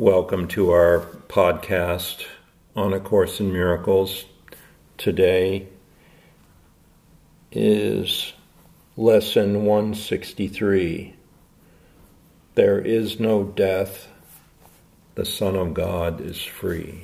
Welcome 0.00 0.48
to 0.48 0.70
our 0.70 1.00
podcast 1.28 2.24
on 2.74 2.94
A 2.94 3.00
Course 3.00 3.38
in 3.38 3.52
Miracles. 3.52 4.24
Today 4.96 5.68
is 7.52 8.32
lesson 8.96 9.66
163. 9.66 11.16
There 12.54 12.78
is 12.78 13.20
no 13.20 13.44
death, 13.44 14.08
the 15.16 15.26
Son 15.26 15.54
of 15.54 15.74
God 15.74 16.22
is 16.22 16.42
free. 16.42 17.02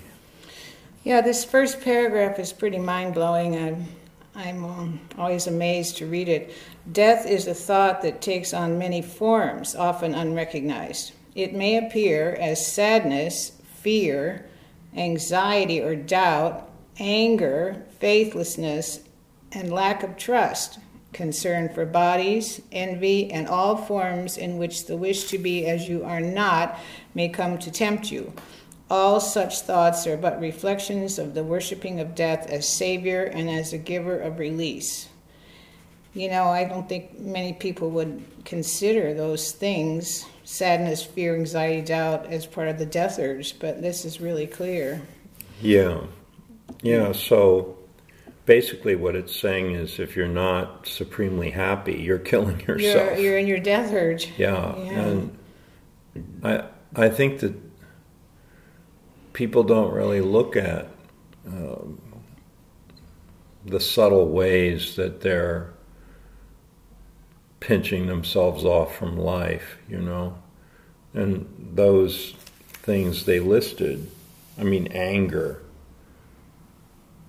Yeah, 1.04 1.20
this 1.20 1.44
first 1.44 1.82
paragraph 1.82 2.38
is 2.38 2.54
pretty 2.54 2.78
mind 2.78 3.12
blowing. 3.12 3.58
I'm, 3.58 3.88
I'm 4.34 5.00
always 5.18 5.46
amazed 5.46 5.98
to 5.98 6.06
read 6.06 6.30
it. 6.30 6.54
Death 6.90 7.26
is 7.26 7.46
a 7.46 7.52
thought 7.52 8.00
that 8.00 8.22
takes 8.22 8.54
on 8.54 8.78
many 8.78 9.02
forms, 9.02 9.74
often 9.74 10.14
unrecognized. 10.14 11.12
It 11.37 11.53
may 11.53 11.77
appear 11.77 12.34
as 12.41 12.66
sadness, 12.66 13.53
fear, 13.63 14.46
anxiety 14.96 15.82
or 15.82 15.94
doubt, 15.94 16.67
anger, 16.99 17.85
faithlessness, 18.00 19.00
and 19.53 19.71
lack 19.71 20.03
of 20.03 20.17
trust, 20.17 20.79
concern 21.13 21.68
for 21.68 21.85
bodies, 21.85 22.63
envy, 22.72 23.30
and 23.30 23.46
all 23.49 23.77
forms 23.77 24.39
in 24.39 24.57
which 24.57 24.86
the 24.86 24.96
wish 24.96 25.25
to 25.25 25.36
be 25.36 25.67
as 25.67 25.91
you 25.91 26.03
are 26.04 26.22
not 26.22 26.79
may 27.14 27.29
come 27.29 27.58
to 27.58 27.71
tempt 27.71 28.11
you. 28.11 28.32
All 28.91 29.21
such 29.21 29.61
thoughts 29.61 30.07
are 30.07 30.16
but 30.16 30.41
reflections 30.41 31.18
of 31.18 31.35
the 31.35 31.44
worshiping 31.44 32.00
of 32.00 32.14
death 32.14 32.48
as 32.48 32.66
Savior 32.66 33.25
and 33.25 33.50
as 33.50 33.75
a 33.75 33.78
giver 33.78 34.19
of 34.19 34.39
release. 34.39 35.11
You 36.14 36.30
know, 36.30 36.44
I 36.44 36.64
don't 36.64 36.89
think 36.89 37.20
many 37.20 37.53
people 37.53 37.91
would 37.91 38.25
consider 38.47 39.12
those 39.12 39.53
things 39.53 40.25
sadness, 40.47 41.03
fear, 41.03 41.34
anxiety, 41.34 41.83
doubt 41.83 42.27
as 42.27 42.47
part 42.47 42.69
of 42.69 42.78
the 42.78 42.86
death 42.86 43.19
urge, 43.19 43.59
but 43.59 43.83
this 43.83 44.05
is 44.05 44.20
really 44.20 44.47
clear. 44.47 45.03
Yeah. 45.61 46.03
Yeah, 46.83 47.11
so 47.12 47.77
basically 48.47 48.94
what 48.94 49.16
it's 49.16 49.34
saying 49.34 49.72
is 49.72 49.98
if 49.98 50.14
you're 50.14 50.28
not 50.28 50.86
supremely 50.86 51.50
happy, 51.50 51.94
you're 51.94 52.20
killing 52.20 52.61
yourself. 52.61 53.19
You're, 53.19 53.19
you're 53.19 53.38
in 53.38 53.47
your 53.48 53.58
death 53.58 53.92
urge. 53.92 54.33
Yeah. 54.38 54.77
yeah. 54.78 54.91
And 54.92 55.38
I 56.44 56.64
I 56.94 57.08
think 57.08 57.41
that 57.41 57.55
people 59.33 59.64
don't 59.64 59.92
really 59.92 60.20
look 60.20 60.56
at 60.56 60.88
um, 61.47 62.00
the 63.64 63.81
subtle 63.81 64.28
ways 64.28 64.94
that 64.94 65.20
they're 65.22 65.75
pinching 67.60 68.06
themselves 68.06 68.64
off 68.64 68.96
from 68.96 69.16
life, 69.16 69.78
you 69.88 70.00
know. 70.00 70.38
And 71.14 71.72
those 71.74 72.32
things 72.68 73.24
they 73.24 73.40
listed, 73.40 74.10
I 74.58 74.64
mean, 74.64 74.88
anger, 74.88 75.62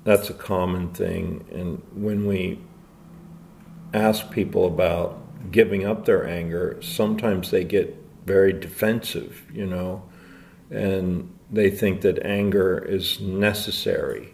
that's 0.04 0.30
a 0.30 0.34
common 0.34 0.94
thing. 0.94 1.46
And 1.52 1.82
when 1.94 2.26
we 2.26 2.60
ask 3.94 4.30
people 4.32 4.66
about 4.66 5.52
giving 5.52 5.86
up 5.86 6.06
their 6.06 6.28
anger, 6.28 6.78
sometimes 6.82 7.52
they 7.52 7.64
get 7.64 7.96
very 8.26 8.54
defensive, 8.54 9.44
you 9.54 9.66
know, 9.66 10.04
and 10.70 11.34
they 11.50 11.70
think 11.70 12.02
that 12.02 12.24
anger 12.26 12.78
is 12.78 13.20
necessary 13.22 14.34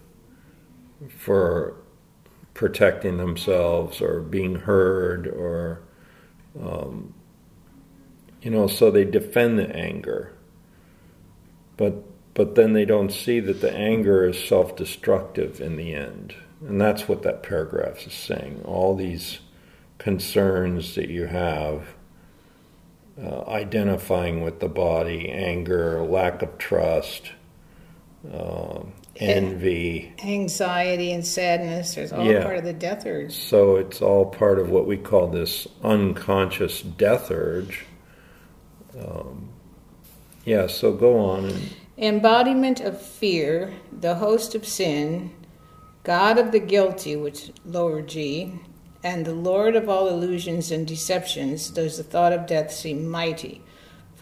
for 1.10 1.76
protecting 2.54 3.18
themselves 3.18 4.02
or 4.02 4.22
being 4.22 4.56
heard 4.56 5.28
or 5.28 5.82
um, 6.62 7.14
you 8.44 8.52
know, 8.52 8.68
so 8.68 8.92
they 8.92 9.06
defend 9.06 9.58
the 9.58 9.74
anger. 9.76 10.34
But 11.78 12.04
but 12.34 12.56
then 12.56 12.74
they 12.74 12.86
don't 12.86 13.12
see 13.12 13.40
that 13.40 13.62
the 13.62 13.72
anger 13.72 14.28
is 14.28 14.44
self-destructive 14.44 15.62
in 15.62 15.76
the 15.76 15.94
end. 15.94 16.34
And 16.62 16.82
that's 16.82 17.08
what 17.08 17.22
that 17.24 17.44
paragraph 17.44 18.08
is 18.08 18.14
saying. 18.14 18.64
All 18.66 18.96
these 18.96 19.40
concerns 20.00 20.96
that 20.96 21.10
you 21.10 21.28
have 21.28 21.94
uh, 23.22 23.44
identifying 23.48 24.42
with 24.42 24.60
the 24.60 24.68
body, 24.68 25.30
anger, 25.30 26.02
lack 26.02 26.42
of 26.42 26.58
trust, 26.58 27.34
uh, 28.34 28.80
envy, 29.18 30.14
anxiety, 30.24 31.12
and 31.12 31.26
sadness. 31.26 31.96
There's 31.96 32.12
all 32.12 32.26
yeah. 32.26 32.44
part 32.44 32.58
of 32.58 32.64
the 32.64 32.74
death 32.74 33.06
urge. 33.06 33.34
So 33.34 33.76
it's 33.76 34.02
all 34.02 34.26
part 34.26 34.60
of 34.60 34.70
what 34.70 34.88
we 34.88 34.98
call 34.98 35.28
this 35.28 35.68
unconscious 35.84 36.82
death 36.82 37.30
urge. 37.32 37.86
Um, 38.98 39.50
yeah, 40.46 40.68
so 40.68 40.94
go 40.94 41.20
on. 41.20 41.46
And... 41.46 41.74
Embodiment 41.98 42.80
of 42.80 43.02
fear, 43.02 43.74
the 43.92 44.16
host 44.16 44.56
of 44.56 44.66
sin, 44.66 45.32
God 46.04 46.38
of 46.38 46.52
the 46.52 46.60
guilty, 46.60 47.16
which 47.16 47.52
lower 47.66 48.02
G, 48.02 48.60
and 49.04 49.26
the 49.26 49.34
Lord 49.34 49.76
of 49.76 49.90
all 49.90 50.08
illusions 50.08 50.72
and 50.72 50.88
deceptions, 50.88 51.70
does 51.70 51.98
the 51.98 52.04
thought 52.04 52.34
of 52.34 52.48
death 52.48 52.72
seem 52.72 53.08
mighty 53.08 53.62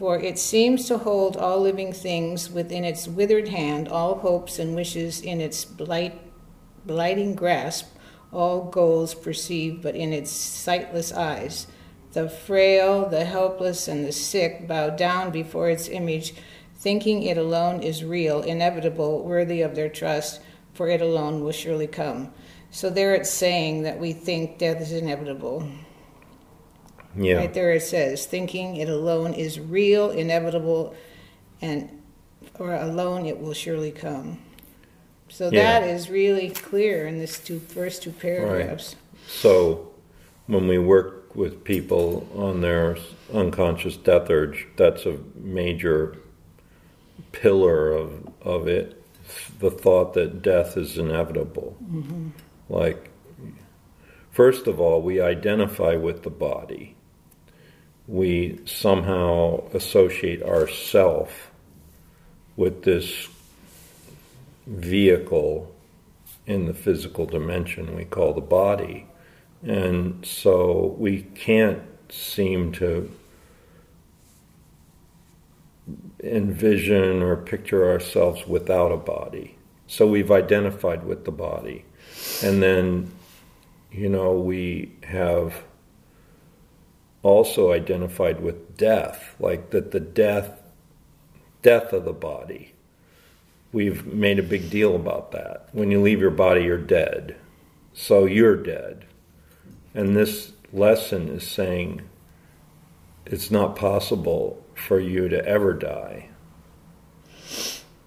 for 0.02 0.18
it 0.18 0.36
seems 0.36 0.88
to 0.88 0.98
hold 0.98 1.36
all 1.36 1.60
living 1.60 1.92
things 1.92 2.50
within 2.50 2.84
its 2.84 3.06
withered 3.06 3.46
hand, 3.46 3.86
all 3.86 4.16
hopes 4.16 4.58
and 4.58 4.74
wishes 4.74 5.20
in 5.20 5.40
its 5.40 5.64
blight, 5.64 6.20
blighting 6.84 7.36
grasp, 7.36 7.86
all 8.32 8.64
goals 8.64 9.14
perceived 9.14 9.80
but 9.80 9.94
in 9.94 10.12
its 10.12 10.32
sightless 10.32 11.12
eyes. 11.12 11.68
The 12.14 12.28
frail, 12.28 13.08
the 13.08 13.24
helpless, 13.24 13.86
and 13.86 14.04
the 14.04 14.10
sick 14.10 14.66
bow 14.66 14.90
down 14.90 15.30
before 15.30 15.70
its 15.70 15.88
image, 15.88 16.34
thinking 16.74 17.22
it 17.22 17.38
alone 17.38 17.80
is 17.80 18.02
real, 18.02 18.42
inevitable, 18.42 19.22
worthy 19.22 19.62
of 19.62 19.76
their 19.76 19.88
trust, 19.88 20.40
for 20.74 20.88
it 20.88 21.00
alone 21.00 21.44
will 21.44 21.52
surely 21.52 21.86
come. 21.86 22.34
So 22.72 22.90
there 22.90 23.14
it's 23.14 23.30
saying 23.30 23.84
that 23.84 24.00
we 24.00 24.14
think 24.14 24.58
death 24.58 24.80
is 24.80 24.90
inevitable. 24.90 25.68
Yeah. 27.16 27.36
Right 27.36 27.52
there 27.52 27.72
it 27.72 27.82
says, 27.82 28.26
thinking 28.26 28.76
it 28.76 28.88
alone 28.88 29.34
is 29.34 29.60
real, 29.60 30.10
inevitable, 30.10 30.94
and 31.60 32.02
or 32.58 32.74
alone 32.74 33.26
it 33.26 33.40
will 33.40 33.54
surely 33.54 33.90
come. 33.90 34.38
So 35.28 35.50
yeah. 35.50 35.80
that 35.80 35.88
is 35.88 36.10
really 36.10 36.50
clear 36.50 37.06
in 37.06 37.18
this 37.18 37.38
two 37.38 37.58
first 37.58 38.02
two 38.02 38.12
paragraphs. 38.12 38.94
Right. 38.94 39.30
So 39.30 39.92
when 40.46 40.66
we 40.68 40.78
work 40.78 41.34
with 41.34 41.64
people 41.64 42.28
on 42.34 42.60
their 42.60 42.98
unconscious 43.32 43.96
death 43.96 44.28
urge, 44.30 44.66
that's 44.76 45.06
a 45.06 45.18
major 45.36 46.18
pillar 47.32 47.92
of 47.92 48.28
of 48.42 48.68
it. 48.68 49.02
The 49.60 49.70
thought 49.70 50.14
that 50.14 50.42
death 50.42 50.76
is 50.76 50.98
inevitable. 50.98 51.76
Mm-hmm. 51.82 52.28
Like, 52.68 53.10
first 54.30 54.66
of 54.66 54.80
all, 54.80 55.00
we 55.00 55.20
identify 55.20 55.96
with 55.96 56.22
the 56.22 56.30
body 56.30 56.91
we 58.06 58.60
somehow 58.64 59.62
associate 59.72 60.42
ourself 60.42 61.50
with 62.56 62.82
this 62.82 63.28
vehicle 64.66 65.72
in 66.46 66.66
the 66.66 66.74
physical 66.74 67.26
dimension 67.26 67.94
we 67.94 68.04
call 68.04 68.32
the 68.32 68.40
body. 68.40 69.06
And 69.62 70.24
so 70.26 70.94
we 70.98 71.22
can't 71.22 71.82
seem 72.08 72.72
to 72.72 73.10
envision 76.22 77.22
or 77.22 77.36
picture 77.36 77.90
ourselves 77.90 78.46
without 78.46 78.92
a 78.92 78.96
body. 78.96 79.56
So 79.86 80.06
we've 80.06 80.30
identified 80.30 81.04
with 81.04 81.24
the 81.24 81.32
body. 81.32 81.84
And 82.42 82.62
then, 82.62 83.12
you 83.90 84.08
know, 84.08 84.32
we 84.32 84.92
have 85.04 85.62
also 87.22 87.72
identified 87.72 88.40
with 88.40 88.76
death, 88.76 89.34
like 89.38 89.70
that 89.70 89.92
the 89.92 90.00
death 90.00 90.58
death 91.62 91.92
of 91.92 92.04
the 92.04 92.12
body. 92.12 92.74
We've 93.72 94.04
made 94.04 94.38
a 94.38 94.42
big 94.42 94.68
deal 94.68 94.94
about 94.94 95.32
that. 95.32 95.68
When 95.72 95.90
you 95.90 96.02
leave 96.02 96.20
your 96.20 96.30
body, 96.30 96.64
you're 96.64 96.76
dead. 96.76 97.36
So 97.94 98.26
you're 98.26 98.56
dead. 98.56 99.06
And 99.94 100.14
this 100.14 100.52
lesson 100.72 101.28
is 101.28 101.46
saying 101.46 102.02
it's 103.24 103.50
not 103.50 103.76
possible 103.76 104.62
for 104.74 104.98
you 104.98 105.28
to 105.28 105.44
ever 105.46 105.72
die. 105.72 106.28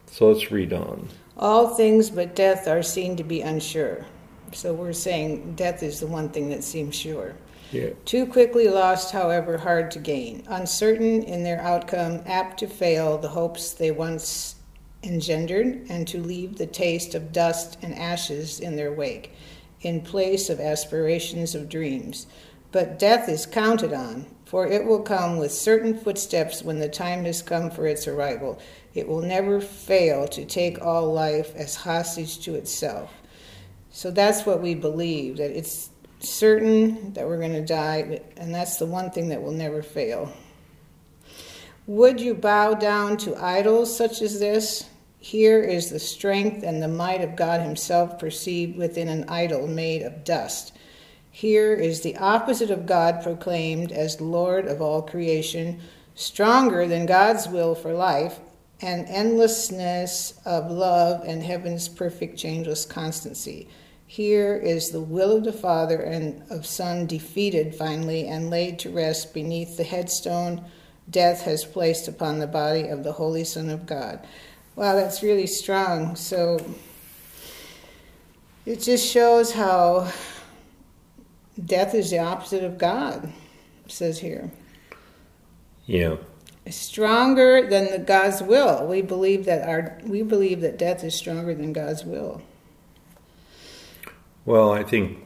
So 0.08 0.30
let's 0.30 0.52
read 0.52 0.74
on. 0.74 1.10
All 1.38 1.76
things 1.76 2.10
but 2.10 2.36
death 2.36 2.68
are 2.68 2.84
seen 2.84 3.16
to 3.18 3.24
be 3.24 3.42
unsure. 3.42 4.06
So 4.54 4.74
we're 4.74 4.94
saying 4.94 5.56
death 5.56 5.84
is 5.84 6.00
the 6.00 6.08
one 6.08 6.30
thing 6.30 6.50
that 6.50 6.64
seems 6.64 6.96
sure. 6.96 7.36
Yeah. 7.72 7.90
Too 8.06 8.26
quickly 8.26 8.68
lost, 8.68 9.12
however, 9.12 9.58
hard 9.58 9.92
to 9.92 10.00
gain. 10.00 10.44
Uncertain 10.48 11.24
in 11.24 11.44
their 11.44 11.60
outcome, 11.60 12.22
apt 12.26 12.60
to 12.60 12.68
fail 12.68 13.18
the 13.18 13.30
hopes 13.30 13.72
they 13.74 13.92
once 13.92 14.56
engendered, 15.04 15.86
and 15.90 16.08
to 16.08 16.22
leave 16.22 16.58
the 16.58 16.68
taste 16.68 17.16
of 17.16 17.32
dust 17.32 17.78
and 17.82 17.94
ashes 17.96 18.60
in 18.60 18.76
their 18.76 18.92
wake, 18.92 19.34
in 19.82 20.02
place 20.02 20.50
of 20.50 20.60
aspirations 20.60 21.54
of 21.56 21.70
dreams. 21.70 22.28
But 22.72 23.00
death 23.00 23.30
is 23.30 23.46
counted 23.46 23.94
on, 23.94 24.26
For 24.46 24.68
it 24.68 24.86
will 24.86 25.02
come 25.02 25.38
with 25.38 25.52
certain 25.52 25.98
footsteps 25.98 26.62
when 26.62 26.80
the 26.80 26.88
time 26.88 27.26
has 27.26 27.42
come 27.42 27.72
for 27.72 27.88
its 27.88 28.08
arrival. 28.08 28.60
It 28.94 29.08
will 29.08 29.22
never 29.22 29.60
fail 29.60 30.28
to 30.30 30.46
take 30.46 30.82
all 30.82 31.12
life 31.12 31.54
as 31.56 31.76
hostage 31.76 32.40
to 32.46 32.56
itself. 32.56 33.12
So 33.90 34.12
that's 34.12 34.46
what 34.46 34.62
we 34.62 34.76
believe 34.76 35.38
that 35.38 35.58
it's 35.58 35.90
certain 36.20 37.14
that 37.14 37.28
we're 37.28 37.40
going 37.40 37.54
to 37.54 37.66
die, 37.66 38.22
and 38.38 38.54
that's 38.54 38.78
the 38.78 38.86
one 38.86 39.12
thing 39.12 39.30
that 39.30 39.42
will 39.42 39.52
never 39.52 39.84
fail. 39.84 40.32
Would 41.88 42.20
you 42.20 42.34
bow 42.34 42.74
down 42.74 43.18
to 43.18 43.36
idols 43.36 43.96
such 43.96 44.22
as 44.22 44.40
this? 44.40 44.90
Here 45.20 45.62
is 45.62 45.90
the 45.90 46.00
strength 46.00 46.64
and 46.64 46.82
the 46.82 46.88
might 46.88 47.22
of 47.22 47.36
God 47.36 47.62
Himself 47.62 48.20
perceived 48.20 48.78
within 48.78 49.08
an 49.08 49.30
idol 49.30 49.68
made 49.68 50.02
of 50.02 50.24
dust. 50.24 50.74
Here 51.32 51.74
is 51.74 52.02
the 52.02 52.18
opposite 52.18 52.72
of 52.72 52.86
God 52.86 53.22
proclaimed 53.22 53.92
as 53.92 54.22
Lord 54.22 54.68
of 54.68 54.82
all 54.82 55.02
creation, 55.02 55.82
stronger 56.16 56.88
than 56.88 57.06
God's 57.06 57.48
will 57.48 57.76
for 57.76 57.94
life, 57.94 58.40
and 58.82 59.08
endlessness 59.08 60.40
of 60.46 60.72
love 60.72 61.24
and 61.26 61.44
heaven's 61.44 61.88
perfect 61.88 62.38
changeless 62.38 62.86
constancy. 62.86 63.68
Here 64.07 64.56
is 64.56 64.90
the 64.90 65.02
will 65.02 65.36
of 65.36 65.44
the 65.44 65.54
Father 65.54 66.00
and 66.00 66.44
of 66.52 66.66
Son 66.66 67.07
defeated 67.07 67.75
finally 67.75 68.28
and 68.28 68.50
laid 68.50 68.80
to 68.80 68.90
rest 68.90 69.34
beneath 69.34 69.78
the 69.78 69.84
headstone 69.84 70.63
death 71.10 71.42
has 71.42 71.63
placed 71.63 72.07
upon 72.07 72.40
the 72.40 72.48
body 72.48 72.88
of 72.88 73.04
the 73.04 73.12
Holy 73.12 73.44
Son 73.44 73.69
of 73.69 73.86
God. 73.86 74.25
Wow, 74.75 74.96
that's 74.96 75.24
really 75.24 75.48
strong. 75.48 76.16
So 76.16 76.60
it 78.66 78.81
just 78.81 79.07
shows 79.07 79.54
how 79.54 80.12
death 81.63 81.94
is 81.94 82.10
the 82.10 82.19
opposite 82.19 82.63
of 82.63 82.78
God, 82.78 83.31
says 83.88 84.19
here. 84.19 84.51
Yeah. 85.86 86.18
Stronger 86.68 87.69
than 87.69 87.92
the 87.92 88.00
God's 88.00 88.42
will. 88.42 88.88
We 88.88 89.04
believe 89.04 89.46
that 89.46 89.68
our 89.68 90.00
we 90.04 90.24
believe 90.24 90.62
that 90.62 90.80
death 90.80 91.04
is 91.04 91.13
stronger 91.13 91.54
than 91.54 91.74
God's 91.74 92.04
will. 92.04 92.42
Well, 94.46 94.72
I 94.72 94.84
think 94.84 95.26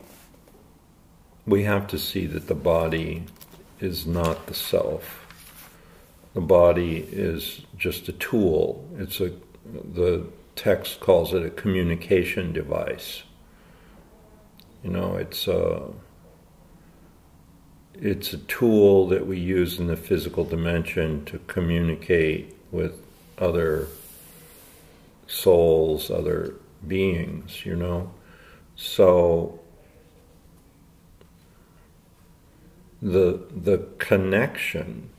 we 1.46 1.64
have 1.64 1.88
to 1.88 2.00
see 2.00 2.26
that 2.28 2.48
the 2.48 2.56
body 2.56 3.26
is 3.82 4.08
not 4.08 4.48
the 4.48 4.54
self. 4.54 5.26
The 6.34 6.42
body 6.42 7.06
is 7.12 7.66
just 7.78 8.08
a 8.08 8.14
tool. 8.14 8.88
It's 8.98 9.20
a 9.20 9.34
the 9.66 10.26
text 10.56 11.02
calls 11.02 11.34
it 11.34 11.46
a 11.46 11.50
communication 11.50 12.54
device. 12.54 13.24
You 14.84 14.92
know, 14.92 15.18
it's 15.18 15.50
a 15.50 15.90
it's 17.96 18.32
a 18.32 18.38
tool 18.38 19.10
that 19.10 19.28
we 19.28 19.38
use 19.38 19.80
in 19.80 19.88
the 19.88 19.98
physical 19.98 20.46
dimension 20.46 21.26
to 21.26 21.40
communicate 21.40 22.56
with 22.72 23.06
other 23.38 23.90
souls, 25.28 26.10
other 26.10 26.56
beings, 26.88 27.66
you 27.66 27.76
know. 27.76 28.12
So 28.82 29.60
the 33.02 33.42
the 33.54 33.86
connection 33.98 35.10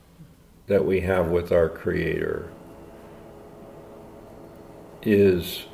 that 0.65 0.83
we 0.83 1.01
have 1.01 1.27
with 1.27 1.51
our 1.51 1.69
creator 1.69 2.49
is 5.03 5.67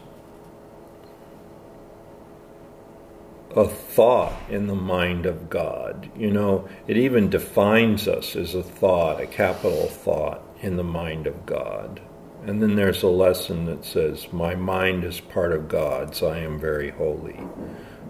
a 3.55 3.65
thought 3.65 4.33
in 4.49 4.67
the 4.67 4.75
mind 4.75 5.25
of 5.25 5.49
God. 5.49 6.11
You 6.13 6.31
know, 6.31 6.67
it 6.87 6.97
even 6.97 7.29
defines 7.29 8.05
us 8.05 8.35
as 8.35 8.53
a 8.53 8.63
thought, 8.63 9.21
a 9.21 9.27
capital 9.27 9.87
thought 9.87 10.41
in 10.61 10.75
the 10.75 10.83
mind 10.83 11.25
of 11.25 11.45
God. 11.45 12.01
And 12.47 12.63
then 12.63 12.77
there's 12.77 13.03
a 13.03 13.09
lesson 13.09 13.65
that 13.65 13.83
says, 13.83 14.31
My 14.31 14.55
mind 14.55 15.03
is 15.03 15.19
part 15.19 15.51
of 15.51 15.67
God's, 15.67 16.23
I 16.23 16.39
am 16.39 16.57
very 16.57 16.91
holy. 16.91 17.41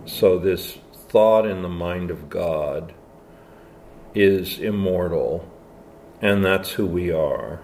So, 0.06 0.38
this 0.38 0.78
thought 0.94 1.48
in 1.48 1.64
the 1.64 1.70
mind 1.70 2.12
of 2.12 2.30
God 2.30 2.94
is 4.14 4.60
immortal, 4.60 5.52
and 6.22 6.46
that's 6.46 6.74
who 6.74 6.86
we 6.86 7.12
are. 7.12 7.62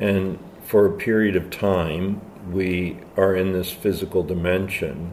And 0.00 0.38
for 0.64 0.86
a 0.86 0.96
period 0.96 1.36
of 1.36 1.50
time, 1.50 2.22
we 2.50 3.00
are 3.18 3.36
in 3.36 3.52
this 3.52 3.70
physical 3.70 4.22
dimension 4.22 5.12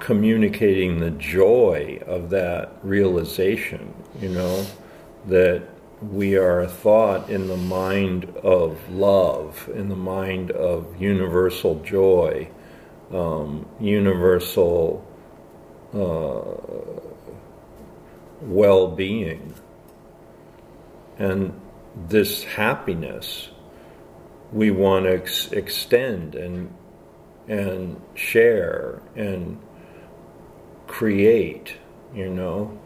communicating 0.00 0.98
the 0.98 1.12
joy 1.12 2.02
of 2.06 2.30
that 2.30 2.72
realization, 2.82 3.94
you 4.20 4.30
know, 4.30 4.66
that 5.28 5.62
we 6.10 6.36
are 6.36 6.60
a 6.62 6.68
thought 6.68 7.30
in 7.30 7.46
the 7.48 7.56
mind 7.56 8.24
of 8.42 8.76
love, 8.90 9.70
in 9.74 9.88
the 9.88 9.96
mind 9.96 10.50
of 10.50 11.00
universal 11.00 11.80
joy, 11.80 12.48
um, 13.12 13.66
universal 13.78 15.06
uh, 15.94 17.00
well 18.40 18.88
being. 18.88 19.54
And 21.18 21.60
this 22.08 22.42
happiness 22.42 23.50
we 24.50 24.70
want 24.70 25.04
to 25.04 25.14
ex- 25.14 25.52
extend 25.52 26.34
and 26.34 26.74
and 27.48 28.00
share 28.14 29.02
and 29.16 29.60
create, 30.86 31.76
you 32.14 32.28
know. 32.28 32.78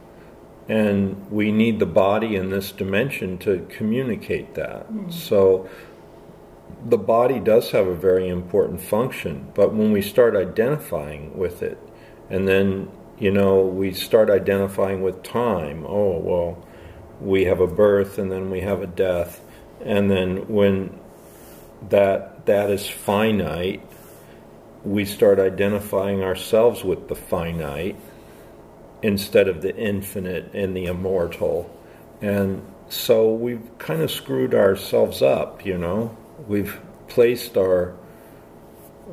And 0.69 1.31
we 1.31 1.53
need 1.53 1.79
the 1.79 1.87
body 1.87 2.35
in 2.35 2.51
this 2.51 2.73
dimension 2.73 3.39
to 3.39 3.67
communicate 3.71 4.55
that. 4.55 4.93
Mm. 4.93 5.13
So 5.13 5.69
the 6.85 6.99
body 6.99 7.39
does 7.39 7.71
have 7.71 7.87
a 7.87 7.95
very 7.95 8.29
important 8.29 8.81
function, 8.81 9.51
but 9.55 9.73
when 9.73 9.93
we 9.93 10.03
start 10.03 10.35
identifying 10.37 11.37
with 11.39 11.63
it, 11.63 11.79
and 12.29 12.49
then, 12.49 12.91
you 13.19 13.31
know, 13.31 13.61
we 13.61 13.93
start 13.93 14.29
identifying 14.29 15.03
with 15.03 15.23
time, 15.23 15.85
oh, 15.87 16.19
well, 16.19 16.67
we 17.21 17.45
have 17.45 17.61
a 17.61 17.67
birth 17.67 18.19
and 18.19 18.31
then 18.31 18.51
we 18.51 18.61
have 18.61 18.83
a 18.83 18.87
death. 18.87 19.41
And 19.85 20.11
then 20.11 20.49
when 20.49 20.99
that 21.89 22.47
that 22.47 22.71
is 22.71 22.89
finite, 22.89 23.83
we 24.85 25.05
start 25.05 25.39
identifying 25.39 26.23
ourselves 26.23 26.85
with 26.85 27.09
the 27.09 27.15
finite 27.15 27.97
instead 29.03 29.49
of 29.49 29.63
the 29.63 29.77
infinite 29.77 30.51
and 30.55 30.77
the 30.77 30.87
immortal. 30.87 31.71
And 32.21 32.63
so 32.89 33.33
we've 33.33 33.67
kind 33.79 34.03
of 34.03 34.11
screwed 34.11 34.55
ourselves 34.55 35.23
up, 35.23 35.65
you 35.65 35.77
know. 35.79 36.17
We've 36.47 36.81
placed 37.09 37.57
our 37.57 37.95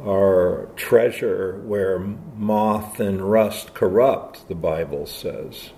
our 0.01 0.69
treasure 0.75 1.61
where 1.65 1.99
moth 1.99 2.99
and 2.99 3.21
rust 3.21 3.75
corrupt, 3.75 4.47
the 4.47 4.55
Bible 4.55 5.05
says. 5.05 5.69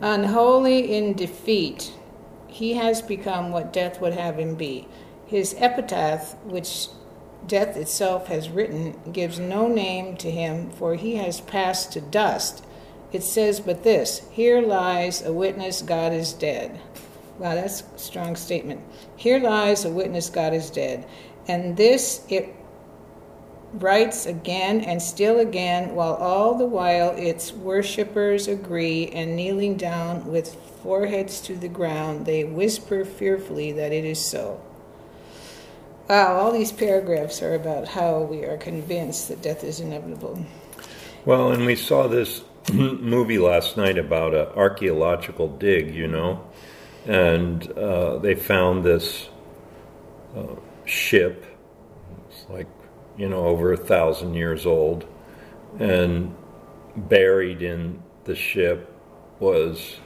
Unholy 0.00 0.94
in 0.96 1.14
defeat, 1.14 1.92
he 2.48 2.74
has 2.74 3.00
become 3.00 3.50
what 3.50 3.72
death 3.72 4.00
would 4.00 4.12
have 4.14 4.38
him 4.38 4.54
be. 4.56 4.88
His 5.26 5.54
epitaph, 5.58 6.34
which 6.44 6.88
death 7.46 7.76
itself 7.76 8.26
has 8.28 8.48
written, 8.48 8.98
gives 9.12 9.38
no 9.38 9.68
name 9.68 10.16
to 10.18 10.30
him, 10.30 10.70
for 10.70 10.94
he 10.94 11.16
has 11.16 11.40
passed 11.40 11.92
to 11.92 12.00
dust. 12.00 12.64
It 13.12 13.22
says 13.22 13.60
but 13.60 13.84
this 13.84 14.22
Here 14.30 14.60
lies 14.60 15.22
a 15.22 15.32
witness 15.32 15.82
God 15.82 16.12
is 16.12 16.32
dead. 16.32 16.80
Wow, 17.38 17.54
that's 17.54 17.82
a 17.82 17.98
strong 17.98 18.36
statement. 18.36 18.80
Here 19.16 19.38
lies 19.38 19.84
a 19.84 19.90
witness 19.90 20.28
God 20.28 20.52
is 20.52 20.70
dead. 20.70 21.06
And 21.46 21.76
this 21.76 22.24
it 22.28 22.54
writes 23.72 24.26
again 24.26 24.80
and 24.80 25.00
still 25.00 25.38
again, 25.38 25.94
while 25.94 26.14
all 26.14 26.54
the 26.56 26.66
while 26.66 27.10
its 27.16 27.52
worshippers 27.52 28.48
agree, 28.48 29.08
and 29.08 29.36
kneeling 29.36 29.76
down 29.76 30.26
with 30.26 30.54
foreheads 30.82 31.40
to 31.42 31.56
the 31.56 31.68
ground, 31.68 32.26
they 32.26 32.44
whisper 32.44 33.04
fearfully 33.04 33.72
that 33.72 33.92
it 33.92 34.04
is 34.04 34.24
so. 34.24 34.60
Wow, 36.08 36.38
all 36.38 36.52
these 36.52 36.72
paragraphs 36.72 37.42
are 37.42 37.54
about 37.54 37.86
how 37.86 38.22
we 38.22 38.44
are 38.44 38.56
convinced 38.56 39.28
that 39.28 39.42
death 39.42 39.62
is 39.62 39.80
inevitable. 39.80 40.42
Well, 41.26 41.52
and 41.52 41.66
we 41.66 41.76
saw 41.76 42.08
this 42.08 42.40
movie 42.72 43.38
last 43.38 43.76
night 43.76 43.98
about 43.98 44.34
an 44.34 44.46
archaeological 44.56 45.48
dig, 45.48 45.94
you 45.94 46.08
know, 46.08 46.42
and 47.04 47.70
uh, 47.72 48.16
they 48.18 48.34
found 48.34 48.84
this 48.84 49.28
uh, 50.34 50.46
ship. 50.86 51.44
It's 52.30 52.48
like, 52.48 52.68
you 53.18 53.28
know, 53.28 53.44
over 53.44 53.74
a 53.74 53.76
thousand 53.76 54.32
years 54.32 54.64
old, 54.64 55.06
and 55.78 56.34
buried 56.96 57.60
in 57.60 58.02
the 58.24 58.34
ship 58.34 58.90
was, 59.40 59.96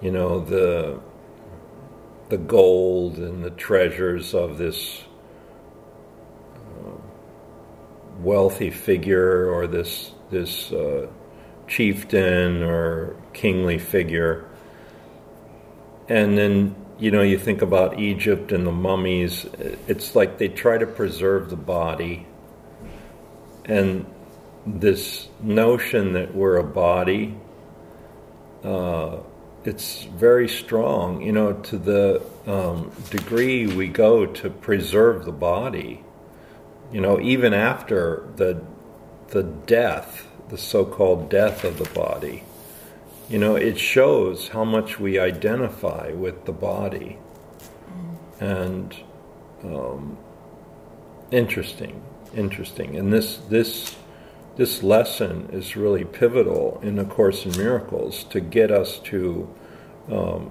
you 0.00 0.10
know, 0.10 0.40
the 0.40 0.98
the 2.32 2.38
gold 2.38 3.18
and 3.18 3.44
the 3.44 3.50
treasures 3.50 4.32
of 4.32 4.56
this 4.56 5.02
uh, 6.56 6.96
wealthy 8.20 8.70
figure 8.70 9.52
or 9.52 9.66
this 9.66 10.12
this 10.30 10.72
uh, 10.72 11.06
chieftain 11.68 12.62
or 12.62 13.14
kingly 13.34 13.78
figure. 13.78 14.48
And 16.08 16.38
then, 16.38 16.74
you 16.98 17.10
know, 17.10 17.20
you 17.20 17.38
think 17.38 17.60
about 17.60 18.00
Egypt 18.00 18.50
and 18.50 18.66
the 18.66 18.72
mummies, 18.72 19.44
it's 19.86 20.16
like 20.16 20.38
they 20.38 20.48
try 20.48 20.78
to 20.78 20.86
preserve 20.86 21.50
the 21.50 21.56
body. 21.56 22.26
And 23.66 24.06
this 24.66 25.28
notion 25.42 26.14
that 26.14 26.34
we're 26.34 26.56
a 26.56 26.64
body, 26.64 27.36
uh, 28.64 29.18
it's 29.64 30.04
very 30.04 30.48
strong, 30.48 31.22
you 31.22 31.32
know, 31.32 31.52
to 31.52 31.78
the 31.78 32.22
um, 32.46 32.90
degree 33.10 33.66
we 33.66 33.88
go 33.88 34.26
to 34.26 34.50
preserve 34.50 35.24
the 35.24 35.32
body. 35.32 36.04
You 36.92 37.00
know, 37.00 37.20
even 37.20 37.54
after 37.54 38.28
the 38.36 38.62
the 39.28 39.42
death, 39.42 40.28
the 40.50 40.58
so-called 40.58 41.30
death 41.30 41.64
of 41.64 41.78
the 41.78 41.88
body, 41.98 42.44
you 43.30 43.38
know, 43.38 43.56
it 43.56 43.78
shows 43.78 44.48
how 44.48 44.64
much 44.64 45.00
we 45.00 45.18
identify 45.18 46.12
with 46.12 46.44
the 46.44 46.52
body, 46.52 47.18
and 48.40 48.94
um, 49.64 50.18
interesting, 51.30 52.02
interesting. 52.34 52.96
And 52.96 53.12
this 53.12 53.36
this 53.48 53.96
this 54.56 54.82
lesson 54.82 55.48
is 55.52 55.76
really 55.76 56.04
pivotal 56.04 56.78
in 56.82 56.98
A 56.98 57.04
Course 57.04 57.46
in 57.46 57.56
Miracles 57.56 58.24
to 58.24 58.40
get 58.40 58.70
us 58.70 58.98
to 59.04 59.52
um, 60.10 60.50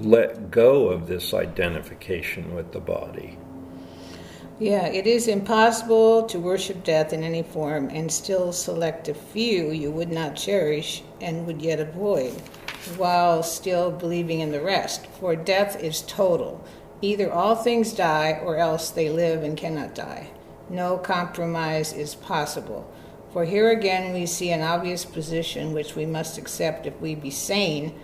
let 0.00 0.50
go 0.50 0.88
of 0.88 1.08
this 1.08 1.34
identification 1.34 2.54
with 2.54 2.72
the 2.72 2.80
body. 2.80 3.38
Yeah, 4.58 4.86
it 4.86 5.06
is 5.06 5.28
impossible 5.28 6.24
to 6.24 6.40
worship 6.40 6.82
death 6.82 7.12
in 7.12 7.22
any 7.22 7.42
form 7.44 7.90
and 7.90 8.10
still 8.10 8.52
select 8.52 9.08
a 9.08 9.14
few 9.14 9.70
you 9.70 9.90
would 9.90 10.10
not 10.10 10.34
cherish 10.34 11.02
and 11.20 11.46
would 11.46 11.62
yet 11.62 11.78
avoid, 11.78 12.32
while 12.96 13.42
still 13.44 13.92
believing 13.92 14.40
in 14.40 14.50
the 14.50 14.60
rest. 14.60 15.06
For 15.20 15.36
death 15.36 15.80
is 15.80 16.02
total. 16.02 16.64
Either 17.02 17.32
all 17.32 17.54
things 17.54 17.92
die 17.92 18.40
or 18.42 18.56
else 18.56 18.90
they 18.90 19.10
live 19.10 19.44
and 19.44 19.56
cannot 19.56 19.94
die. 19.94 20.30
No 20.68 20.98
compromise 20.98 21.92
is 21.92 22.16
possible. 22.16 22.92
For 23.32 23.44
here 23.44 23.70
again 23.70 24.14
we 24.14 24.24
see 24.24 24.50
an 24.50 24.62
obvious 24.62 25.04
position 25.04 25.74
which 25.74 25.94
we 25.94 26.06
must 26.06 26.38
accept 26.38 26.86
if 26.86 26.98
we 27.00 27.14
be 27.14 27.30
sane. 27.30 27.94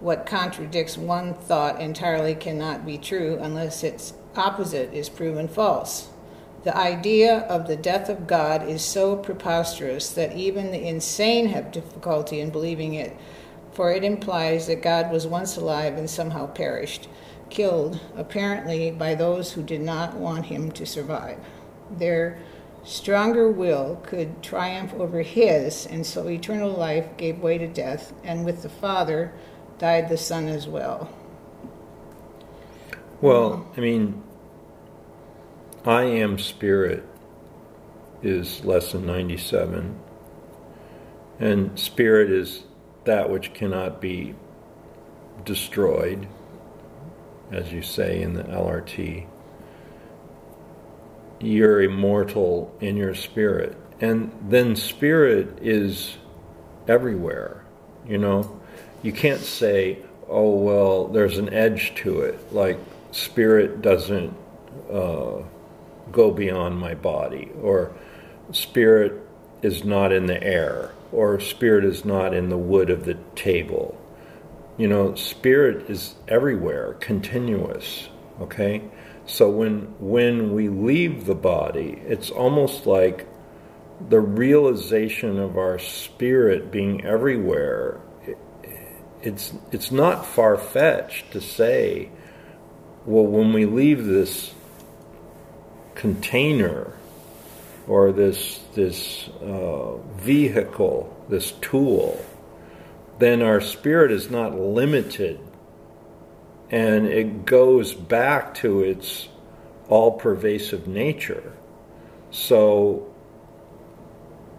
What 0.00 0.26
contradicts 0.26 0.98
one 0.98 1.34
thought 1.34 1.80
entirely 1.80 2.34
cannot 2.34 2.84
be 2.84 2.98
true 2.98 3.38
unless 3.40 3.84
its 3.84 4.14
opposite 4.36 4.92
is 4.92 5.08
proven 5.08 5.46
false. 5.46 6.08
The 6.64 6.76
idea 6.76 7.40
of 7.42 7.68
the 7.68 7.76
death 7.76 8.08
of 8.08 8.26
God 8.26 8.68
is 8.68 8.84
so 8.84 9.16
preposterous 9.16 10.10
that 10.10 10.36
even 10.36 10.72
the 10.72 10.88
insane 10.88 11.48
have 11.48 11.70
difficulty 11.70 12.40
in 12.40 12.50
believing 12.50 12.94
it, 12.94 13.16
for 13.72 13.92
it 13.92 14.02
implies 14.02 14.66
that 14.66 14.82
God 14.82 15.12
was 15.12 15.24
once 15.24 15.56
alive 15.56 15.96
and 15.96 16.10
somehow 16.10 16.48
perished, 16.48 17.08
killed, 17.48 18.00
apparently, 18.16 18.90
by 18.90 19.14
those 19.14 19.52
who 19.52 19.62
did 19.62 19.80
not 19.80 20.14
want 20.14 20.46
him 20.46 20.72
to 20.72 20.84
survive. 20.84 21.38
There 21.90 22.38
stronger 22.88 23.50
will 23.50 23.96
could 24.02 24.42
triumph 24.42 24.94
over 24.94 25.20
his, 25.20 25.86
and 25.86 26.06
so 26.06 26.26
eternal 26.26 26.70
life 26.70 27.16
gave 27.18 27.38
way 27.38 27.58
to 27.58 27.68
death, 27.68 28.14
and 28.24 28.44
with 28.44 28.62
the 28.62 28.68
Father 28.68 29.32
died 29.78 30.08
the 30.08 30.16
Son 30.16 30.48
as 30.48 30.66
well. 30.66 31.12
Well, 33.20 33.70
I 33.76 33.80
mean, 33.80 34.22
I 35.84 36.02
am 36.04 36.38
spirit 36.38 37.04
is 38.22 38.64
lesson 38.64 39.04
97, 39.06 39.98
and 41.38 41.78
spirit 41.78 42.30
is 42.30 42.64
that 43.04 43.28
which 43.28 43.52
cannot 43.52 44.00
be 44.00 44.34
destroyed, 45.44 46.26
as 47.52 47.70
you 47.70 47.82
say 47.82 48.22
in 48.22 48.32
the 48.32 48.44
LRT 48.44 49.26
you're 51.40 51.82
immortal 51.82 52.74
in 52.80 52.96
your 52.96 53.14
spirit. 53.14 53.76
And 54.00 54.32
then 54.48 54.76
spirit 54.76 55.58
is 55.60 56.16
everywhere, 56.86 57.64
you 58.06 58.18
know? 58.18 58.60
You 59.02 59.12
can't 59.12 59.40
say, 59.40 59.98
oh, 60.28 60.56
well, 60.56 61.08
there's 61.08 61.38
an 61.38 61.52
edge 61.52 61.94
to 61.96 62.20
it, 62.20 62.52
like 62.52 62.78
spirit 63.12 63.82
doesn't 63.82 64.36
uh, 64.92 65.42
go 66.12 66.30
beyond 66.30 66.78
my 66.78 66.94
body, 66.94 67.50
or 67.60 67.92
spirit 68.52 69.20
is 69.62 69.84
not 69.84 70.12
in 70.12 70.26
the 70.26 70.42
air, 70.42 70.92
or 71.12 71.40
spirit 71.40 71.84
is 71.84 72.04
not 72.04 72.34
in 72.34 72.48
the 72.48 72.58
wood 72.58 72.90
of 72.90 73.04
the 73.04 73.14
table. 73.34 74.00
You 74.76 74.88
know, 74.88 75.14
spirit 75.14 75.90
is 75.90 76.14
everywhere, 76.28 76.94
continuous, 77.00 78.08
okay? 78.40 78.82
So 79.28 79.50
when 79.50 79.94
when 80.00 80.54
we 80.54 80.70
leave 80.70 81.26
the 81.26 81.34
body, 81.34 82.00
it's 82.06 82.30
almost 82.30 82.86
like 82.86 83.28
the 84.08 84.20
realization 84.20 85.38
of 85.38 85.58
our 85.58 85.78
spirit 85.78 86.70
being 86.70 87.04
everywhere. 87.04 88.00
it's 89.20 89.52
it's 89.70 89.90
not 89.90 90.24
far 90.24 90.56
fetched 90.56 91.32
to 91.32 91.42
say, 91.42 92.08
well, 93.04 93.26
when 93.26 93.52
we 93.52 93.66
leave 93.66 94.06
this 94.06 94.54
container 95.94 96.94
or 97.86 98.12
this 98.12 98.60
this 98.74 99.28
uh, 99.42 99.96
vehicle, 100.16 101.14
this 101.28 101.52
tool, 101.60 102.24
then 103.18 103.42
our 103.42 103.60
spirit 103.60 104.10
is 104.10 104.30
not 104.30 104.58
limited 104.58 105.38
and 106.70 107.06
it 107.06 107.44
goes 107.44 107.94
back 107.94 108.54
to 108.54 108.82
its 108.82 109.28
all 109.88 110.12
pervasive 110.12 110.86
nature. 110.86 111.52
So 112.30 113.08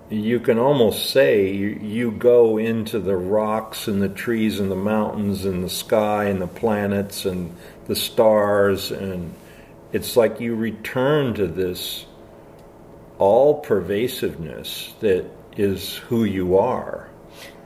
you 0.10 0.40
can 0.40 0.58
almost 0.58 1.12
say 1.12 1.52
you, 1.54 1.68
you, 1.82 2.12
go 2.12 2.58
into 2.58 3.00
the 3.00 3.16
rocks 3.16 3.88
and 3.88 4.02
the 4.02 4.10
trees 4.10 4.60
and 4.60 4.72
the 4.72 4.76
mountains 4.76 5.46
and 5.46 5.64
the 5.64 5.70
sky 5.70 6.26
and 6.26 6.42
the 6.42 6.48
planets 6.48 7.26
and 7.26 7.56
the 7.86 7.96
stars, 7.96 8.92
and 8.92 9.34
it's 9.94 10.18
like 10.18 10.40
you 10.40 10.56
return 10.56 11.36
to 11.36 11.46
this 11.46 12.08
all 13.20 13.62
pervasiveness 13.62 14.94
that 15.02 15.26
is 15.58 15.98
who 15.98 16.24
you 16.24 16.58
are. 16.58 17.10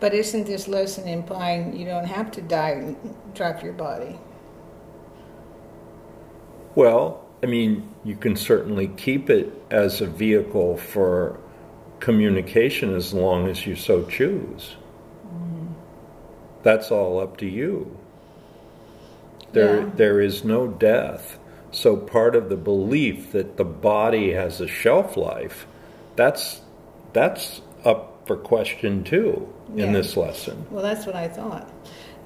But 0.01 0.13
isn't 0.13 0.45
this 0.45 0.67
lesson 0.67 1.07
implying 1.07 1.77
you 1.77 1.85
don't 1.85 2.05
have 2.05 2.29
to 2.31 2.41
die 2.41 2.71
and 2.71 3.15
drop 3.33 3.63
your 3.63 3.73
body? 3.73 4.19
Well, 6.75 7.25
I 7.41 7.45
mean, 7.45 7.89
you 8.03 8.15
can 8.15 8.35
certainly 8.35 8.87
keep 8.87 9.29
it 9.29 9.51
as 9.69 10.01
a 10.01 10.07
vehicle 10.07 10.77
for 10.77 11.39
communication 11.99 12.95
as 12.95 13.13
long 13.13 13.47
as 13.47 13.65
you 13.65 13.75
so 13.75 14.05
choose. 14.05 14.75
Mm. 15.27 15.73
That's 16.63 16.91
all 16.91 17.19
up 17.19 17.37
to 17.37 17.45
you. 17.45 17.97
There, 19.51 19.81
yeah. 19.81 19.89
there 19.95 20.19
is 20.19 20.43
no 20.43 20.67
death. 20.67 21.37
So 21.71 21.95
part 21.95 22.35
of 22.35 22.49
the 22.49 22.55
belief 22.55 23.31
that 23.31 23.57
the 23.57 23.65
body 23.65 24.31
has 24.31 24.61
a 24.61 24.67
shelf 24.67 25.17
life, 25.17 25.67
that's 26.15 26.61
that's 27.13 27.61
up 27.83 28.25
for 28.25 28.37
question 28.37 29.03
too 29.03 29.51
in 29.71 29.77
yeah. 29.77 29.91
this 29.91 30.15
lesson. 30.15 30.65
Well, 30.69 30.83
that's 30.83 31.05
what 31.05 31.15
I 31.15 31.27
thought. 31.27 31.69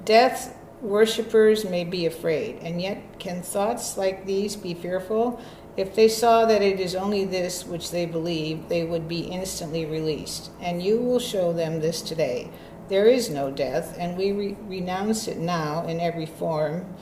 Death 0.04 0.56
Worshippers 0.80 1.64
may 1.64 1.82
be 1.82 2.06
afraid, 2.06 2.60
and 2.62 2.80
yet 2.80 3.18
can 3.18 3.42
thoughts 3.42 3.96
like 3.96 4.26
these 4.26 4.54
be 4.54 4.74
fearful? 4.74 5.40
If 5.76 5.96
they 5.96 6.08
saw 6.08 6.44
that 6.46 6.62
it 6.62 6.78
is 6.78 6.94
only 6.94 7.24
this 7.24 7.64
which 7.64 7.90
they 7.90 8.06
believe, 8.06 8.68
they 8.68 8.84
would 8.84 9.08
be 9.08 9.20
instantly 9.22 9.86
released. 9.86 10.50
And 10.60 10.80
you 10.80 11.00
will 11.00 11.18
show 11.18 11.52
them 11.52 11.80
this 11.80 12.00
today. 12.00 12.50
There 12.88 13.06
is 13.06 13.28
no 13.28 13.50
death, 13.50 13.96
and 13.98 14.16
we 14.16 14.30
re- 14.30 14.56
renounce 14.66 15.26
it 15.26 15.38
now 15.38 15.84
in 15.86 15.98
every 15.98 16.26
form, 16.26 16.94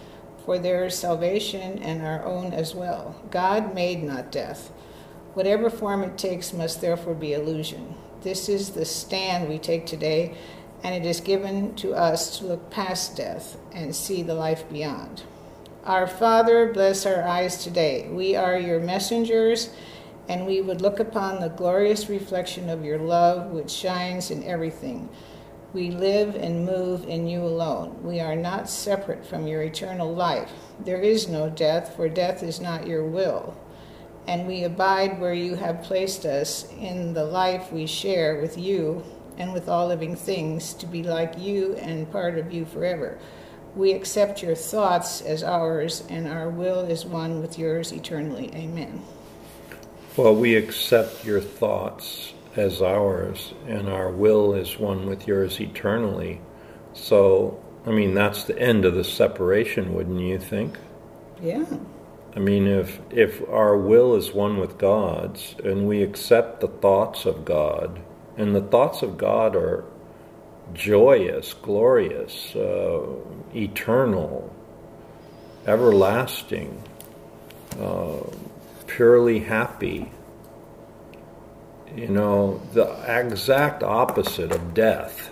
for 0.47 0.59
there 0.59 0.87
is 0.87 0.99
salvation 0.99 1.79
and 1.83 2.03
our 2.03 2.25
own 2.25 2.55
as 2.55 2.75
well. 2.75 3.15
God 3.31 3.75
made 3.75 4.03
not 4.03 4.33
death. 4.33 4.73
Whatever 5.35 5.69
form 5.69 6.03
it 6.03 6.17
takes 6.17 6.55
must 6.55 6.81
therefore 6.81 7.15
be 7.15 7.35
illusion. 7.35 7.95
This 8.23 8.49
is 8.49 8.71
the 8.71 8.87
stand 8.87 9.49
we 9.49 9.59
take 9.59 9.85
today 9.85 10.35
and 10.87 10.95
it 10.95 11.09
is 11.09 11.21
given 11.21 11.75
to 11.75 11.93
us 11.93 12.39
to 12.39 12.47
look 12.47 12.71
past 12.71 13.17
death 13.17 13.57
and 13.73 13.93
see 13.93 14.23
the 14.23 14.35
life 14.35 14.71
beyond. 14.71 15.25
Our 15.83 16.07
Father, 16.07 16.73
bless 16.73 17.05
our 17.05 17.25
eyes 17.25 17.65
today. 17.65 18.09
We 18.09 18.37
are 18.37 18.57
your 18.57 18.79
messengers, 18.79 19.71
and 20.29 20.47
we 20.47 20.61
would 20.61 20.81
look 20.81 21.01
upon 21.01 21.41
the 21.41 21.49
glorious 21.49 22.09
reflection 22.09 22.71
of 22.71 22.85
your 22.85 23.01
love 23.01 23.51
which 23.51 23.69
shines 23.69 24.31
in 24.31 24.45
everything. 24.45 25.09
We 25.73 25.91
live 25.91 26.37
and 26.37 26.65
move 26.65 27.05
in 27.09 27.27
you 27.27 27.41
alone. 27.41 28.05
We 28.05 28.21
are 28.21 28.37
not 28.37 28.71
separate 28.71 29.27
from 29.27 29.49
your 29.49 29.63
eternal 29.63 30.15
life. 30.15 30.53
There 30.79 31.01
is 31.01 31.27
no 31.27 31.51
death, 31.51 31.97
for 31.97 32.09
death 32.09 32.45
is 32.45 32.61
not 32.61 32.87
your 32.87 33.03
will. 33.05 33.57
And 34.29 34.47
we 34.47 34.63
abide 34.63 35.21
where 35.21 35.35
you 35.35 35.57
have 35.57 35.83
placed 35.83 36.25
us 36.25 36.71
in 36.79 37.13
the 37.13 37.25
life 37.25 37.73
we 37.73 37.87
share 37.87 38.41
with 38.41 38.57
you 38.57 39.03
and 39.39 39.53
with 39.53 39.69
all 39.69 39.89
living 39.89 40.17
things, 40.17 40.75
to 40.75 40.87
be 40.87 41.03
like 41.03 41.39
you 41.39 41.75
and 41.77 42.11
part 42.11 42.39
of 42.39 42.53
you 42.53 42.65
forever. 42.65 43.19
We 43.75 43.93
accept 43.93 44.43
your 44.43 44.55
thoughts 44.55 45.21
as 45.21 45.43
ours, 45.43 46.03
and 46.09 46.27
our 46.27 46.49
will 46.49 46.81
is 46.81 47.05
one 47.05 47.41
with 47.41 47.59
yours 47.59 47.93
eternally. 47.93 48.51
Amen. 48.55 49.03
Well, 50.17 50.35
we 50.35 50.55
accept 50.55 51.27
your 51.27 51.43
thoughts 51.43 52.33
as 52.57 52.81
ours, 52.81 53.53
and 53.67 53.89
our 53.89 54.11
will 54.11 54.55
is 54.55 54.79
one 54.79 55.07
with 55.07 55.29
yours 55.29 55.61
eternally. 55.61 56.41
So, 56.95 57.63
I 57.85 57.91
mean, 57.91 58.15
that's 58.15 58.45
the 58.45 58.59
end 58.59 58.87
of 58.87 58.95
the 58.95 59.05
separation, 59.05 59.93
wouldn't 59.93 60.21
you 60.21 60.39
think? 60.39 60.79
Yeah. 61.43 61.67
I 62.35 62.39
mean, 62.39 62.67
if 62.67 62.99
if 63.11 63.47
our 63.49 63.77
will 63.77 64.15
is 64.15 64.33
one 64.33 64.59
with 64.59 64.79
God's, 64.79 65.55
and 65.65 65.87
we 65.87 66.03
accept 66.03 66.61
the 66.61 66.69
thoughts 66.69 67.27
of 67.27 67.45
God, 67.45 68.01
and 68.37 68.55
the 68.55 68.61
thoughts 68.61 69.03
of 69.03 69.17
God 69.17 69.57
are 69.57 69.85
joyous, 70.75 71.55
glorious, 71.55 72.55
uh, 72.55 73.07
eternal, 73.55 74.55
everlasting, 75.67 76.83
uh, 77.81 78.19
purely 78.87 79.41
happy. 79.41 80.11
You 81.95 82.09
know, 82.09 82.61
the 82.73 82.85
exact 83.07 83.83
opposite 83.83 84.53
of 84.53 84.75
death. 84.75 85.31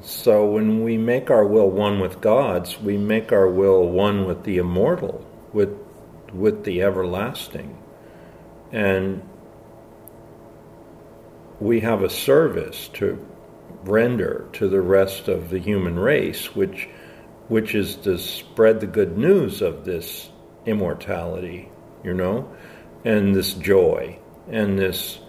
So 0.00 0.50
when 0.50 0.82
we 0.82 0.96
make 0.98 1.30
our 1.30 1.46
will 1.46 1.70
one 1.70 2.00
with 2.00 2.20
God's, 2.20 2.80
we 2.80 2.96
make 2.96 3.30
our 3.30 3.48
will 3.48 3.88
one 3.88 4.24
with 4.24 4.42
the 4.42 4.58
immortal, 4.58 5.24
with 5.52 5.78
with 6.32 6.64
the 6.64 6.82
everlasting. 6.82 7.76
And 8.72 9.22
we 11.62 11.80
have 11.80 12.02
a 12.02 12.10
service 12.10 12.88
to 12.88 13.24
render 13.84 14.48
to 14.52 14.68
the 14.68 14.80
rest 14.80 15.28
of 15.28 15.50
the 15.50 15.58
human 15.58 15.98
race, 15.98 16.54
which 16.56 16.88
which 17.48 17.74
is 17.74 17.96
to 17.96 18.18
spread 18.18 18.80
the 18.80 18.86
good 18.86 19.16
news 19.16 19.62
of 19.62 19.84
this 19.84 20.30
immortality, 20.64 21.68
you 22.02 22.14
know, 22.14 22.50
and 23.04 23.34
this 23.34 23.54
joy 23.54 24.18
and 24.48 24.78
this 24.78 25.20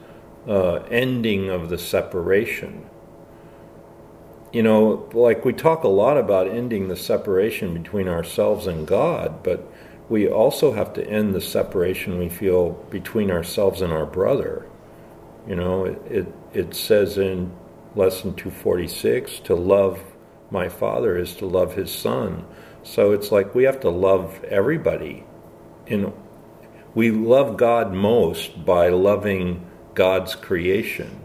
uh, 0.48 0.76
ending 0.90 1.50
of 1.50 1.70
the 1.70 1.78
separation. 1.78 2.90
You 4.52 4.64
know, 4.64 5.10
like 5.14 5.46
we 5.46 5.54
talk 5.54 5.84
a 5.84 5.88
lot 5.88 6.18
about 6.18 6.48
ending 6.48 6.88
the 6.88 6.96
separation 6.96 7.74
between 7.74 8.08
ourselves 8.08 8.68
and 8.68 8.88
God, 8.88 9.44
but 9.44 9.72
we 10.10 10.28
also 10.28 10.74
have 10.74 10.94
to 10.94 11.08
end 11.08 11.34
the 11.34 11.42
separation 11.42 12.20
we 12.20 12.30
feel 12.30 12.72
between 12.90 13.30
ourselves 13.30 13.82
and 13.82 13.92
our 13.92 14.06
brother. 14.06 14.68
You 15.48 15.56
know, 15.56 15.86
it, 15.86 16.02
it, 16.10 16.28
it 16.54 16.76
says 16.76 17.18
in 17.18 17.52
lesson 17.96 18.34
246 18.36 19.40
to 19.42 19.56
love 19.56 20.00
my 20.52 20.70
father 20.70 21.18
is 21.18 21.36
to 21.36 21.46
love 21.46 21.76
his 21.76 21.92
son. 21.92 22.46
So 22.84 23.12
it's 23.12 23.32
like 23.32 23.56
we 23.56 23.64
have 23.64 23.80
to 23.82 23.90
love 23.90 24.44
everybody. 24.46 25.26
In 25.88 26.14
we 26.96 27.10
love 27.10 27.58
God 27.58 27.92
most 27.92 28.66
by 28.66 28.90
loving 28.90 29.68
God's 29.96 30.36
creation 30.36 31.22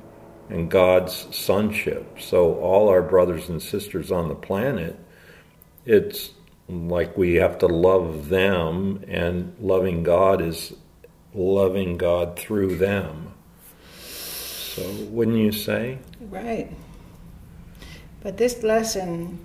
and 0.48 0.70
God's 0.70 1.28
sonship. 1.36 2.20
So 2.20 2.54
all 2.54 2.88
our 2.88 3.02
brothers 3.02 3.50
and 3.50 3.62
sisters 3.62 4.10
on 4.10 4.28
the 4.28 4.34
planet, 4.34 4.98
it's 5.84 6.30
like 6.68 7.16
we 7.18 7.34
have 7.34 7.58
to 7.58 7.66
love 7.66 8.30
them 8.30 9.04
and 9.08 9.54
loving 9.60 10.02
God 10.02 10.40
is 10.40 10.74
loving 11.34 11.98
God 11.98 12.38
through 12.38 12.76
them. 12.76 13.27
So 14.78 15.04
wouldn't 15.10 15.38
you 15.38 15.52
say? 15.52 15.98
Right. 16.20 16.72
But 18.20 18.36
this 18.36 18.62
lesson 18.62 19.38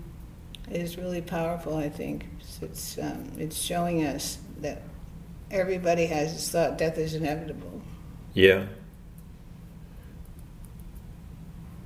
is 0.70 0.98
really 0.98 1.22
powerful, 1.22 1.76
I 1.76 1.90
think. 1.90 2.26
It's, 2.62 2.98
um, 2.98 3.32
it's 3.38 3.58
showing 3.58 4.04
us 4.06 4.38
that 4.62 4.84
everybody 5.52 6.06
has 6.06 6.34
this 6.34 6.50
thought 6.52 6.78
death 6.78 6.98
is 6.98 7.14
inevitable. 7.14 7.82
Yeah. 8.34 8.66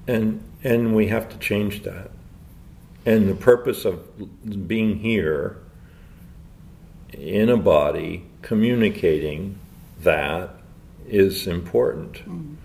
And 0.08 0.42
and 0.64 0.96
we 0.96 1.08
have 1.08 1.30
to 1.30 1.38
change 1.38 1.84
that. 1.84 2.12
And 3.06 3.30
the 3.30 3.36
purpose 3.36 3.86
of 3.86 4.68
being 4.68 5.00
here 5.00 5.58
in 7.14 7.50
a 7.50 7.58
body 7.58 8.26
communicating 8.42 9.58
that 10.02 10.52
is 11.08 11.48
important. 11.48 12.14
Mm. 12.26 12.56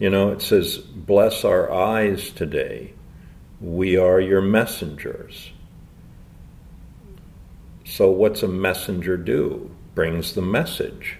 You 0.00 0.08
know, 0.08 0.30
it 0.30 0.42
says, 0.42 0.78
Bless 0.78 1.44
our 1.44 1.70
eyes 1.70 2.30
today. 2.30 2.94
We 3.60 3.98
are 3.98 4.18
your 4.18 4.40
messengers. 4.40 5.52
So, 7.84 8.10
what's 8.10 8.42
a 8.42 8.48
messenger 8.48 9.18
do? 9.18 9.70
Brings 9.94 10.34
the 10.34 10.42
message. 10.42 11.18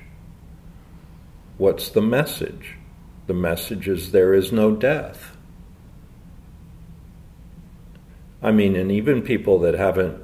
What's 1.59 1.91
the 1.91 2.01
message? 2.01 2.77
The 3.27 3.35
message 3.35 3.87
is 3.87 4.13
there 4.13 4.33
is 4.33 4.51
no 4.51 4.75
death. 4.75 5.37
I 8.43 8.51
mean, 8.51 8.77
and 8.77 8.91
even 8.91 9.21
people 9.21 9.59
that 9.59 9.75
haven't 9.75 10.23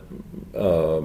uh, 0.56 1.02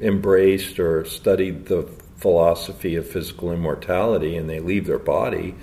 embraced 0.00 0.80
or 0.80 1.04
studied 1.04 1.66
the 1.66 1.88
philosophy 2.20 2.96
of 2.96 3.08
physical 3.08 3.50
immortality 3.50 4.36
and 4.36 4.48
they 4.48 4.60
leave 4.60 4.86
their 4.86 4.98
body, 4.98 5.54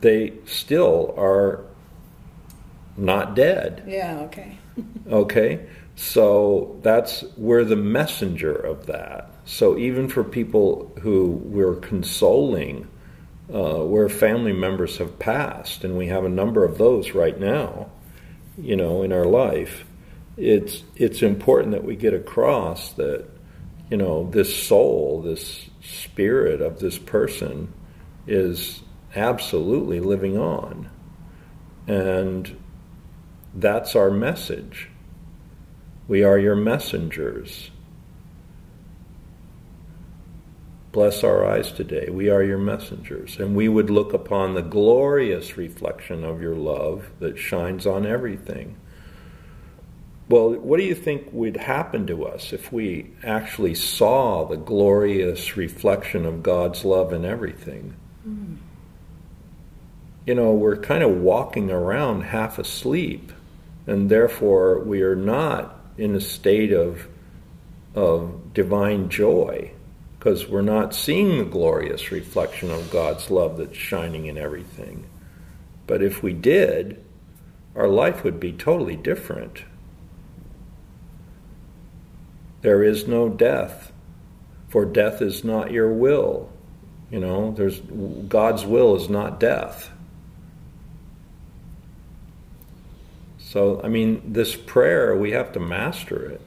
they 0.00 0.32
still 0.46 1.14
are 1.18 1.64
not 2.96 3.34
dead. 3.34 3.82
Yeah, 3.86 4.20
okay. 4.20 4.58
okay? 5.10 5.66
So 5.96 6.78
that's 6.82 7.24
we're 7.36 7.64
the 7.64 7.76
messenger 7.76 8.54
of 8.54 8.86
that. 8.86 9.30
So 9.44 9.76
even 9.76 10.08
for 10.08 10.22
people 10.22 10.92
who 11.00 11.40
we're 11.44 11.76
consoling, 11.76 12.88
uh, 13.52 13.78
where 13.84 14.08
family 14.08 14.52
members 14.52 14.98
have 14.98 15.18
passed, 15.18 15.84
and 15.84 15.96
we 15.96 16.08
have 16.08 16.24
a 16.24 16.28
number 16.28 16.64
of 16.64 16.78
those 16.78 17.12
right 17.12 17.38
now, 17.38 17.90
you 18.58 18.76
know, 18.76 19.02
in 19.02 19.12
our 19.12 19.24
life, 19.24 19.84
it's 20.36 20.82
it's 20.96 21.22
important 21.22 21.72
that 21.72 21.84
we 21.84 21.96
get 21.96 22.12
across 22.12 22.92
that 22.94 23.26
you 23.90 23.96
know, 23.96 24.28
this 24.30 24.64
soul, 24.64 25.22
this 25.22 25.70
spirit 25.80 26.60
of 26.60 26.80
this 26.80 26.98
person 26.98 27.72
is 28.26 28.82
absolutely 29.14 30.00
living 30.00 30.36
on. 30.36 30.90
And 31.86 32.56
that's 33.54 33.94
our 33.94 34.10
message. 34.10 34.90
We 36.08 36.24
are 36.24 36.38
your 36.38 36.56
messengers. 36.56 37.70
Bless 40.90 41.22
our 41.22 41.44
eyes 41.44 41.70
today. 41.72 42.08
We 42.10 42.30
are 42.30 42.42
your 42.42 42.58
messengers. 42.58 43.38
And 43.38 43.54
we 43.54 43.68
would 43.68 43.90
look 43.90 44.12
upon 44.12 44.54
the 44.54 44.62
glorious 44.62 45.56
reflection 45.56 46.24
of 46.24 46.40
your 46.40 46.54
love 46.54 47.10
that 47.20 47.38
shines 47.38 47.86
on 47.86 48.06
everything. 48.06 48.76
Well, 50.28 50.54
what 50.54 50.78
do 50.78 50.82
you 50.82 50.94
think 50.94 51.28
would 51.32 51.56
happen 51.56 52.06
to 52.08 52.24
us 52.24 52.52
if 52.52 52.72
we 52.72 53.10
actually 53.22 53.76
saw 53.76 54.44
the 54.44 54.56
glorious 54.56 55.56
reflection 55.56 56.26
of 56.26 56.42
God's 56.42 56.84
love 56.84 57.12
in 57.12 57.24
everything? 57.24 57.94
Mm. 58.26 58.56
You 60.26 60.34
know, 60.34 60.52
we're 60.52 60.78
kind 60.78 61.04
of 61.04 61.18
walking 61.18 61.70
around 61.70 62.22
half 62.22 62.58
asleep, 62.58 63.30
and 63.86 64.10
therefore 64.10 64.80
we 64.80 65.02
are 65.02 65.14
not 65.14 65.78
in 65.96 66.16
a 66.16 66.20
state 66.20 66.72
of, 66.72 67.06
of 67.94 68.52
divine 68.52 69.08
joy 69.08 69.70
because 70.18 70.48
we're 70.48 70.60
not 70.60 70.92
seeing 70.92 71.38
the 71.38 71.44
glorious 71.44 72.10
reflection 72.10 72.72
of 72.72 72.90
God's 72.90 73.30
love 73.30 73.58
that's 73.58 73.76
shining 73.76 74.26
in 74.26 74.36
everything. 74.36 75.06
But 75.86 76.02
if 76.02 76.20
we 76.20 76.32
did, 76.32 77.04
our 77.76 77.86
life 77.86 78.24
would 78.24 78.40
be 78.40 78.52
totally 78.52 78.96
different. 78.96 79.62
There 82.66 82.82
is 82.82 83.06
no 83.06 83.28
death, 83.28 83.92
for 84.66 84.84
death 84.84 85.22
is 85.22 85.44
not 85.44 85.70
your 85.70 85.92
will. 85.92 86.50
You 87.12 87.20
know, 87.20 87.52
there's 87.52 87.78
God's 87.78 88.64
will 88.64 88.96
is 88.96 89.08
not 89.08 89.38
death. 89.38 89.88
So, 93.38 93.80
I 93.84 93.88
mean, 93.88 94.32
this 94.32 94.56
prayer, 94.56 95.16
we 95.16 95.30
have 95.30 95.52
to 95.52 95.60
master 95.60 96.28
it. 96.28 96.40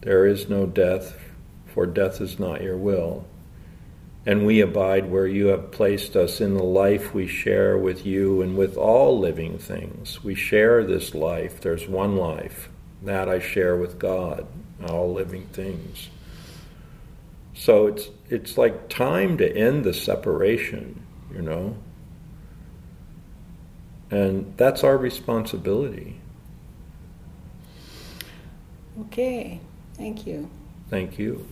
There 0.00 0.24
is 0.24 0.48
no 0.48 0.64
death, 0.64 1.14
for 1.66 1.84
death 1.84 2.22
is 2.22 2.38
not 2.38 2.62
your 2.62 2.78
will. 2.78 3.26
And 4.24 4.46
we 4.46 4.62
abide 4.62 5.10
where 5.10 5.26
you 5.26 5.48
have 5.48 5.72
placed 5.72 6.16
us 6.16 6.40
in 6.40 6.54
the 6.54 6.62
life 6.64 7.12
we 7.12 7.26
share 7.26 7.76
with 7.76 8.06
you 8.06 8.40
and 8.40 8.56
with 8.56 8.78
all 8.78 9.18
living 9.18 9.58
things. 9.58 10.24
We 10.24 10.34
share 10.34 10.82
this 10.84 11.14
life, 11.14 11.60
there's 11.60 11.86
one 11.86 12.16
life. 12.16 12.70
That 13.02 13.28
I 13.28 13.38
share 13.38 13.76
with 13.76 13.98
God, 13.98 14.46
all 14.88 15.12
living 15.12 15.46
things. 15.52 16.08
So 17.54 17.86
it's 17.88 18.10
it's 18.30 18.58
like 18.58 18.88
time 18.88 19.36
to 19.38 19.56
end 19.56 19.84
the 19.84 19.94
separation, 19.94 21.02
you 21.32 21.42
know. 21.42 21.76
And 24.10 24.54
that's 24.56 24.84
our 24.84 24.96
responsibility. 24.96 26.20
Okay, 29.02 29.60
thank 29.94 30.26
you. 30.26 30.50
Thank 30.88 31.18
you. 31.18 31.46